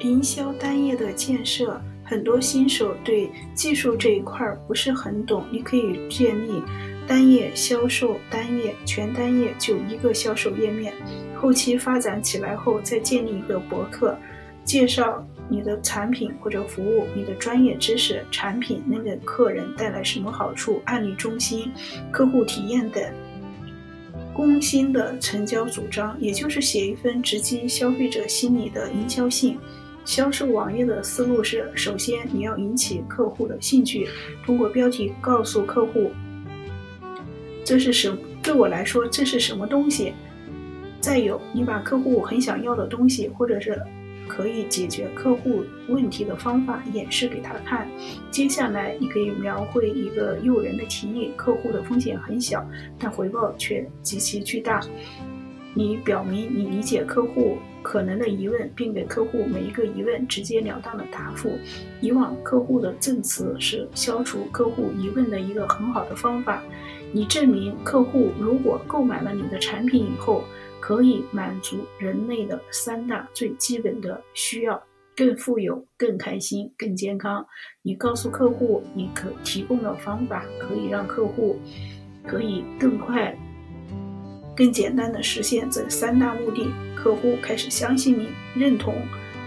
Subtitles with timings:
[0.00, 5.44] 营销单页的建设，很多新手对技术这一块不是很懂。
[5.50, 6.62] 你可以建立
[7.06, 10.94] 单页销售单页，全单页就一个销售页面。
[11.34, 14.16] 后期发展起来后，再建立一个博客，
[14.64, 21.70] 介绍你的产品或者服务，你的专业知识、产品能给客人带来什么好处、案例中心、
[22.10, 23.02] 客户体验等。
[24.32, 29.58] 攻心的成交主张，也就是写一份直击消费者心理的营销信。
[30.04, 34.08] 销售网页的思路是：首先你要引起客户的兴趣，
[34.44, 36.10] 通过标题告诉客户
[37.64, 40.14] 这是什，对我来说这是什么东西。
[41.00, 43.80] 再有，你把客户很想要的东西，或者是
[44.26, 47.88] 可以解决客户问题的方法演示给他看。
[48.30, 52.66] 接下来，你可以描绘一个诱人的提议，客户的风险很小，
[52.98, 54.80] 但回报却极其巨大。
[55.74, 61.56] 你表明你理解客户可能的疑问，并给客户每一个疑问直截了当的答复。
[62.00, 66.62] 以往客户的证词是消除客户疑问的一个很好的方法。
[67.12, 70.44] 你证明客户如果购买了你的产品以后，
[70.80, 74.82] 可以满足人类的三大最基本的需要：
[75.16, 77.46] 更富有、更开心、更健康。
[77.82, 81.58] 你告诉客户，你可提供的方法可以让客户
[82.26, 83.36] 可以更快。
[84.60, 88.94] 更简单的实现这三大目的，客户开始相信你，认同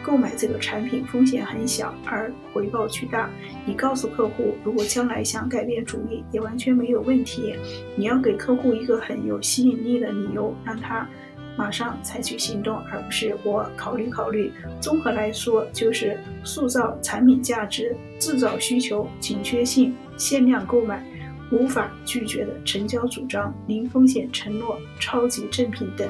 [0.02, 3.30] 购买这个产品风险很小，而回报巨大。
[3.64, 7.54] 你告诉客户，如果将来想改变主意，也完全没有问题。
[7.96, 11.08] 你要给客户一个很有吸引力的理由，让他
[11.56, 14.52] 马上采取行动，而不是我考虑考虑。
[14.82, 21.06] 综合来说，就是塑造产品价值，制造需求、紧缺性、限量购买。
[21.54, 26.10] 无法拒绝的成交主张、零风险承诺、超级正品等。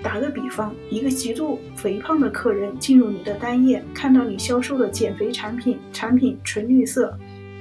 [0.00, 7.18] 打个比方，一个极度肥胖的客人进入你的单页，看到你销售的减肥产品，产品纯绿色，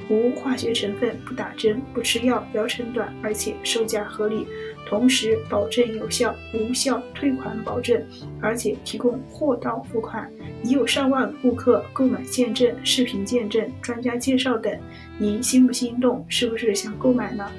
[0.09, 4.47] 无化学成分，不打针，不吃药，疗程短，而且售价合理。
[4.85, 8.01] 同时保证有效、无效退款保证，
[8.41, 10.31] 而且提供货到付款，
[10.63, 14.79] 已有上万顾客购买见证、视频见证、专家介绍等，
[15.17, 16.25] 您心不心动？
[16.29, 17.51] 是不是想购买呢？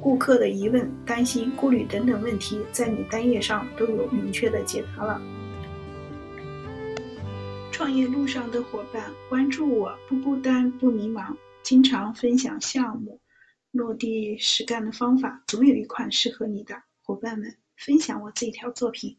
[0.00, 5.20] 顾客的疑问、担心、顾虑等等问题，在你单页上都有明确的解答了。
[7.72, 11.34] 创业路上的伙伴，关注我，不孤单，不迷茫，
[11.68, 13.20] 经常分享项目。
[13.72, 16.82] 落地实干的方法，总有一款适合你的。
[17.02, 19.18] 伙伴们，分享我这条作品。